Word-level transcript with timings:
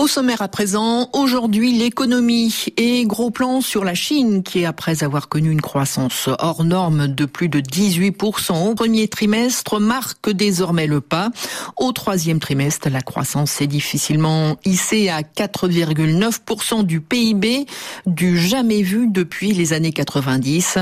Au 0.00 0.06
sommaire 0.06 0.40
à 0.40 0.48
présent, 0.48 1.10
aujourd'hui 1.12 1.76
l'économie 1.76 2.54
et 2.78 3.04
gros 3.04 3.30
plan 3.30 3.60
sur 3.60 3.84
la 3.84 3.92
Chine 3.92 4.42
qui, 4.42 4.64
après 4.64 5.04
avoir 5.04 5.28
connu 5.28 5.50
une 5.50 5.60
croissance 5.60 6.30
hors 6.38 6.64
norme 6.64 7.08
de 7.08 7.26
plus 7.26 7.50
de 7.50 7.60
18% 7.60 8.70
au 8.70 8.74
premier 8.74 9.08
trimestre, 9.08 9.78
marque 9.78 10.30
désormais 10.30 10.86
le 10.86 11.02
pas. 11.02 11.28
Au 11.76 11.92
troisième 11.92 12.40
trimestre, 12.40 12.88
la 12.88 13.02
croissance 13.02 13.50
s'est 13.50 13.66
difficilement 13.66 14.56
hissée 14.64 15.10
à 15.10 15.20
4,9% 15.20 16.82
du 16.82 17.02
PIB, 17.02 17.66
du 18.06 18.38
jamais 18.38 18.80
vu 18.80 19.06
depuis 19.06 19.52
les 19.52 19.74
années 19.74 19.92
90. 19.92 20.78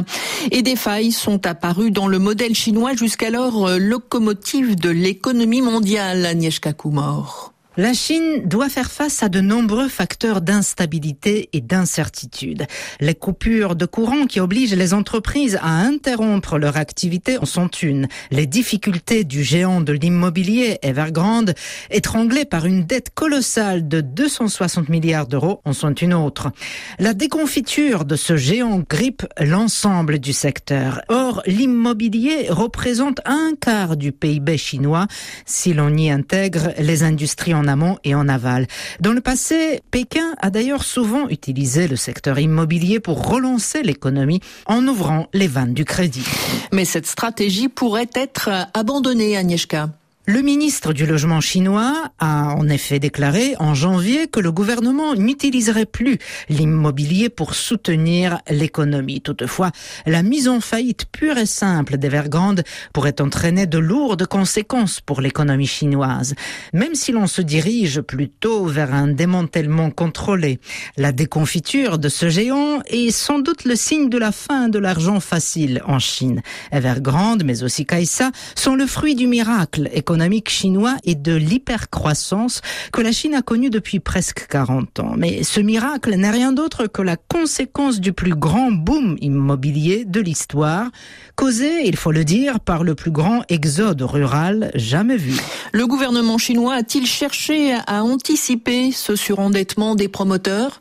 Et 0.53 0.63
des 0.63 0.77
failles 0.77 1.11
sont 1.11 1.45
apparues 1.45 1.91
dans 1.91 2.07
le 2.07 2.21
modèle 2.21 2.55
chinois 2.55 2.95
jusqu'alors 2.95 3.69
locomotive 3.81 4.77
de 4.77 4.91
l'économie 4.91 5.63
mondiale, 5.63 6.25
Agnieszka 6.25 6.73
Kumor. 6.73 7.53
La 7.79 7.93
Chine 7.93 8.43
doit 8.45 8.69
faire 8.69 8.91
face 8.91 9.23
à 9.23 9.29
de 9.29 9.41
nombreux 9.41 9.87
facteurs 9.87 10.41
d'instabilité 10.41 11.49
et 11.53 11.61
d'incertitude. 11.61 12.67
Les 12.99 13.15
coupures 13.15 13.77
de 13.77 13.87
courant 13.87 14.27
qui 14.27 14.41
obligent 14.41 14.75
les 14.75 14.95
entreprises 14.95 15.61
à 15.63 15.77
interrompre 15.77 16.59
leur 16.59 16.77
activité 16.77 17.39
en 17.39 17.45
sont 17.45 17.69
une. 17.69 18.09
Les 18.33 18.47
difficultés 18.47 19.23
du 19.23 19.45
géant 19.45 19.81
de 19.81 19.93
l'immobilier 19.93 20.81
Evergrande, 20.83 21.55
étranglé 21.93 22.45
par 22.45 22.67
une 22.67 22.85
dette 22.85 23.11
colossale 23.15 23.87
de 23.87 24.01
260 24.01 24.89
milliards 24.89 25.29
d'euros, 25.29 25.61
en 25.65 25.73
sont 25.73 25.95
une 25.95 26.15
autre. 26.15 26.51
La 26.99 27.15
déconfiture 27.15 28.05
de 28.05 28.17
ce 28.17 28.37
géant 28.37 28.83
grippe 28.91 29.25
l'ensemble 29.39 30.19
du 30.19 30.33
secteur. 30.33 31.03
Or, 31.09 31.43
l'immobilier 31.47 32.49
représente 32.51 33.21
un 33.25 33.53
quart 33.61 33.97
du 33.97 34.11
PIB 34.11 34.59
chinois 34.59 35.07
si 35.47 35.75
l'on 35.75 35.97
y 35.97 36.11
intègre 36.11 36.73
les 36.81 37.05
industries 37.05 37.55
en 37.55 37.68
amont 37.69 37.99
et 38.05 38.15
en 38.15 38.29
aval. 38.29 38.67
Dans 39.01 39.13
le 39.13 39.21
passé, 39.21 39.83
Pékin 39.91 40.35
a 40.41 40.51
d'ailleurs 40.51 40.83
souvent 40.83 41.29
utilisé 41.29 41.87
le 41.89 41.97
secteur 41.97 42.39
immobilier 42.39 43.01
pour 43.01 43.29
relancer 43.29 43.83
l'économie 43.83 44.41
en 44.67 44.87
ouvrant 44.87 45.29
les 45.33 45.47
vannes 45.47 45.75
du 45.75 45.85
crédit. 45.85 46.25
Mais 46.73 46.85
cette 46.85 47.07
stratégie 47.07 47.69
pourrait 47.69 48.11
être 48.15 48.51
abandonnée, 48.75 49.37
Agnieszka. 49.37 49.91
Le 50.31 50.43
ministre 50.43 50.93
du 50.93 51.07
Logement 51.07 51.41
chinois 51.41 52.11
a 52.19 52.55
en 52.55 52.69
effet 52.69 52.99
déclaré 52.99 53.55
en 53.61 53.73
janvier 53.73 54.27
que 54.27 54.41
le 54.41 54.53
gouvernement 54.53 55.15
n'utiliserait 55.15 55.87
plus 55.87 56.19
l'immobilier 56.51 57.31
pour 57.31 57.55
soutenir 57.55 58.39
l'économie. 58.51 59.23
Toutefois, 59.23 59.71
la 60.05 60.23
mise 60.23 60.47
en 60.47 60.61
faillite 60.61 61.07
pure 61.11 61.39
et 61.39 61.47
simple 61.47 61.97
d'Evergrande 61.97 62.63
pourrait 62.93 63.23
entraîner 63.23 63.65
de 63.65 63.79
lourdes 63.79 64.27
conséquences 64.27 65.01
pour 65.01 65.23
l'économie 65.23 65.67
chinoise, 65.67 66.35
même 66.75 66.95
si 66.95 67.11
l'on 67.11 67.27
se 67.27 67.41
dirige 67.41 68.03
plutôt 68.03 68.67
vers 68.67 68.93
un 68.93 69.09
démantèlement 69.09 69.91
contrôlé. 69.91 70.61
La 70.99 71.13
déconfiture 71.13 71.99
de 71.99 72.11
ce 72.11 72.29
géant 72.29 72.83
est 72.85 73.13
sans 73.13 73.39
doute 73.39 73.65
le 73.65 73.77
signe 73.77 74.11
de 74.11 74.19
la 74.19 74.33
fin 74.33 74.69
de 74.69 74.79
l'argent 74.79 75.21
facile 75.21 75.81
en 75.87 75.99
Chine. 75.99 76.43
Evergrande, 76.71 77.45
mais 77.45 77.63
aussi 77.63 77.87
Kaisa, 77.87 78.31
sont 78.57 78.75
le 78.75 78.87
fruit 78.87 79.15
du 79.15 79.27
miracle 79.27 79.89
économique 79.95 80.18
chinois 80.49 80.97
et 81.05 81.15
de 81.15 81.35
l'hypercroissance 81.35 82.61
que 82.93 83.01
la 83.01 83.13
Chine 83.13 83.35
a 83.35 83.43
connue 83.43 83.71
depuis 83.71 84.01
presque 84.01 84.47
40 84.49 85.01
ans. 85.01 85.15
Mais 85.17 85.43
ce 85.43 85.61
miracle 85.61 86.15
n'est 86.15 86.31
rien 86.31 86.53
d'autre 86.53 86.87
que 86.87 87.03
la 87.03 87.17
conséquence 87.17 88.01
du 88.01 88.13
plus 88.13 88.35
grand 88.35 88.71
boom 88.71 89.17
immobilier 89.21 90.05
de 90.05 90.21
l'histoire, 90.21 90.91
causé, 91.37 91.87
il 91.87 91.97
faut 91.97 92.13
le 92.13 92.25
dire, 92.25 92.61
par 92.61 92.85
le 92.85 92.95
plus 92.95 93.11
grand 93.11 93.43
exode 93.49 94.03
rural 94.03 94.71
jamais 94.75 95.17
vu. 95.17 95.35
Le 95.73 95.87
gouvernement 95.87 96.39
chinois 96.39 96.75
a-t-il 96.75 97.07
cherché 97.07 97.75
à 97.87 98.03
anticiper 98.03 98.93
ce 98.93 99.17
surendettement 99.17 99.95
des 99.95 100.09
promoteurs? 100.09 100.79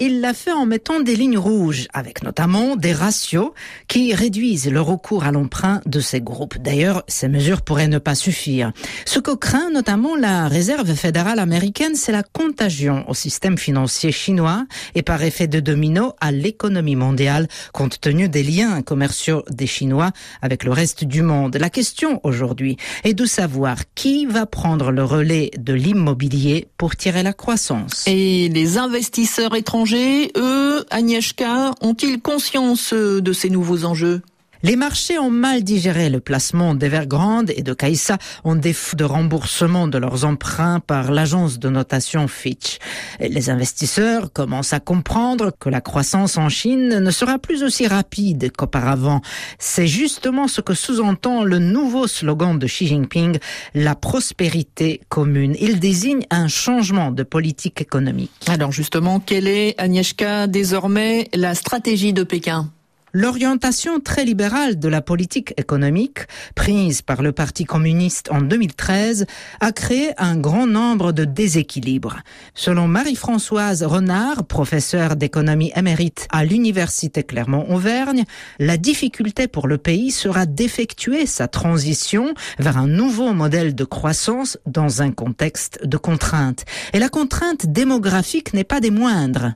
Il 0.00 0.22
l'a 0.22 0.32
fait 0.32 0.52
en 0.52 0.64
mettant 0.64 1.00
des 1.00 1.14
lignes 1.14 1.36
rouges, 1.36 1.86
avec 1.92 2.22
notamment 2.22 2.74
des 2.74 2.94
ratios 2.94 3.50
qui 3.86 4.14
réduisent 4.14 4.70
le 4.70 4.80
recours 4.80 5.24
à 5.24 5.30
l'emprunt 5.30 5.82
de 5.84 6.00
ces 6.00 6.22
groupes. 6.22 6.56
D'ailleurs, 6.58 7.04
ces 7.06 7.28
mesures 7.28 7.60
pourraient 7.60 7.86
ne 7.86 7.98
pas 7.98 8.14
suffire. 8.14 8.72
Ce 9.04 9.18
que 9.18 9.34
craint 9.34 9.70
notamment 9.70 10.16
la 10.16 10.48
Réserve 10.48 10.94
fédérale 10.94 11.38
américaine, 11.38 11.94
c'est 11.96 12.12
la 12.12 12.22
contagion 12.22 13.04
au 13.08 13.14
système 13.14 13.58
financier 13.58 14.10
chinois 14.10 14.64
et 14.94 15.02
par 15.02 15.22
effet 15.22 15.46
de 15.46 15.60
domino 15.60 16.14
à 16.20 16.32
l'économie 16.32 16.96
mondiale, 16.96 17.46
compte 17.74 18.00
tenu 18.00 18.30
des 18.30 18.42
liens 18.42 18.80
commerciaux 18.80 19.44
des 19.50 19.66
Chinois 19.66 20.12
avec 20.40 20.64
le 20.64 20.72
reste 20.72 21.04
du 21.04 21.20
monde. 21.20 21.56
La 21.56 21.68
question 21.68 22.20
aujourd'hui 22.24 22.78
est 23.04 23.14
de 23.14 23.26
savoir 23.26 23.76
qui 23.94 24.24
va 24.24 24.46
prendre 24.46 24.92
le 24.92 25.04
relais 25.04 25.50
de 25.58 25.74
l'immobilier 25.74 26.68
pour 26.78 26.96
tirer 26.96 27.22
la 27.22 27.34
croissance. 27.34 28.04
Et 28.06 28.48
les 28.48 28.78
investisseurs 28.78 29.54
étrangers 29.54 29.89
eux, 30.36 30.84
Agnieszka, 30.90 31.72
ont-ils 31.80 32.20
conscience 32.20 32.92
de 32.92 33.32
ces 33.32 33.50
nouveaux 33.50 33.84
enjeux? 33.84 34.22
Les 34.62 34.76
marchés 34.76 35.18
ont 35.18 35.30
mal 35.30 35.64
digéré 35.64 36.10
le 36.10 36.20
placement 36.20 36.74
d'Evergrande 36.74 37.50
et 37.56 37.62
de 37.62 37.72
Caixa 37.72 38.18
en 38.44 38.56
défaut 38.56 38.96
de 38.96 39.04
remboursement 39.04 39.88
de 39.88 39.98
leurs 39.98 40.24
emprunts 40.24 40.80
par 40.80 41.10
l'agence 41.10 41.58
de 41.58 41.68
notation 41.68 42.28
Fitch. 42.28 42.78
Les 43.20 43.50
investisseurs 43.50 44.32
commencent 44.32 44.72
à 44.72 44.80
comprendre 44.80 45.52
que 45.58 45.68
la 45.68 45.80
croissance 45.80 46.36
en 46.36 46.48
Chine 46.48 46.98
ne 46.98 47.10
sera 47.10 47.38
plus 47.38 47.62
aussi 47.62 47.86
rapide 47.86 48.50
qu'auparavant. 48.56 49.20
C'est 49.58 49.86
justement 49.86 50.48
ce 50.48 50.60
que 50.60 50.74
sous-entend 50.74 51.44
le 51.44 51.58
nouveau 51.58 52.06
slogan 52.06 52.58
de 52.58 52.66
Xi 52.66 52.86
Jinping, 52.86 53.38
la 53.74 53.94
prospérité 53.94 55.00
commune. 55.08 55.56
Il 55.60 55.80
désigne 55.80 56.26
un 56.30 56.48
changement 56.48 57.10
de 57.10 57.22
politique 57.22 57.80
économique. 57.80 58.30
Alors 58.48 58.72
justement, 58.72 59.20
quelle 59.20 59.48
est, 59.48 59.74
Agnieszka, 59.78 60.46
désormais 60.46 61.28
la 61.34 61.54
stratégie 61.54 62.12
de 62.12 62.24
Pékin? 62.24 62.70
L'orientation 63.12 63.98
très 63.98 64.24
libérale 64.24 64.78
de 64.78 64.88
la 64.88 65.02
politique 65.02 65.52
économique 65.56 66.20
prise 66.54 67.02
par 67.02 67.22
le 67.22 67.32
Parti 67.32 67.64
communiste 67.64 68.30
en 68.30 68.40
2013 68.40 69.26
a 69.58 69.72
créé 69.72 70.12
un 70.16 70.36
grand 70.36 70.68
nombre 70.68 71.10
de 71.10 71.24
déséquilibres. 71.24 72.18
Selon 72.54 72.86
Marie-Françoise 72.86 73.82
Renard, 73.82 74.44
professeure 74.44 75.16
d'économie 75.16 75.72
émérite 75.74 76.28
à 76.30 76.44
l'Université 76.44 77.24
Clermont-Auvergne, 77.24 78.22
la 78.60 78.76
difficulté 78.76 79.48
pour 79.48 79.66
le 79.66 79.78
pays 79.78 80.12
sera 80.12 80.46
d'effectuer 80.46 81.26
sa 81.26 81.48
transition 81.48 82.32
vers 82.60 82.78
un 82.78 82.86
nouveau 82.86 83.32
modèle 83.32 83.74
de 83.74 83.84
croissance 83.84 84.56
dans 84.66 85.02
un 85.02 85.10
contexte 85.10 85.84
de 85.84 85.96
contrainte. 85.96 86.64
Et 86.92 87.00
la 87.00 87.08
contrainte 87.08 87.66
démographique 87.66 88.54
n'est 88.54 88.62
pas 88.62 88.78
des 88.78 88.92
moindres. 88.92 89.54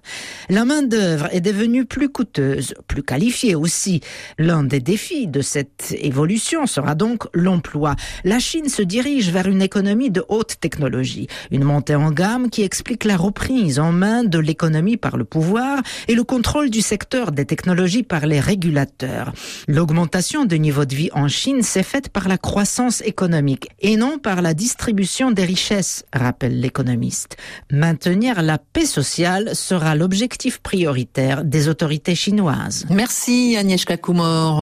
La 0.48 0.64
main-d'œuvre 0.64 1.28
est 1.30 1.40
devenue 1.40 1.84
plus 1.84 2.08
coûteuse, 2.08 2.74
plus 2.88 3.04
qualifiée 3.04 3.43
aussi. 3.52 4.00
L'un 4.38 4.64
des 4.64 4.80
défis 4.80 5.26
de 5.26 5.42
cette 5.42 5.94
évolution 5.98 6.66
sera 6.66 6.94
donc 6.94 7.24
l'emploi. 7.34 7.96
La 8.24 8.38
Chine 8.38 8.70
se 8.70 8.80
dirige 8.80 9.30
vers 9.30 9.46
une 9.46 9.60
économie 9.60 10.10
de 10.10 10.24
haute 10.28 10.54
technologie, 10.60 11.26
une 11.50 11.64
montée 11.64 11.96
en 11.96 12.10
gamme 12.10 12.48
qui 12.48 12.62
explique 12.62 13.04
la 13.04 13.18
reprise 13.18 13.78
en 13.78 13.92
main 13.92 14.24
de 14.24 14.38
l'économie 14.38 14.96
par 14.96 15.16
le 15.18 15.24
pouvoir 15.24 15.82
et 16.08 16.14
le 16.14 16.24
contrôle 16.24 16.70
du 16.70 16.80
secteur 16.80 17.32
des 17.32 17.44
technologies 17.44 18.04
par 18.04 18.26
les 18.26 18.40
régulateurs. 18.40 19.32
L'augmentation 19.68 20.44
du 20.44 20.58
niveau 20.58 20.84
de 20.84 20.94
vie 20.94 21.10
en 21.12 21.28
Chine 21.28 21.62
s'est 21.62 21.82
faite 21.82 22.08
par 22.08 22.28
la 22.28 22.38
croissance 22.38 23.02
économique 23.02 23.68
et 23.80 23.96
non 23.96 24.18
par 24.18 24.40
la 24.40 24.54
distribution 24.54 25.32
des 25.32 25.44
richesses, 25.44 26.04
rappelle 26.12 26.60
l'économiste. 26.60 27.36
Maintenir 27.72 28.42
la 28.42 28.58
paix 28.58 28.86
sociale 28.86 29.56
sera 29.56 29.96
l'objectif 29.96 30.60
prioritaire 30.60 31.44
des 31.44 31.68
autorités 31.68 32.14
chinoises. 32.14 32.86
Merci. 32.90 33.33
Agnieszka 33.58 33.96
Kumor. 33.96 34.52